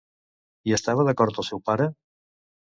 [0.69, 1.89] Hi estava d'acord el seu pare?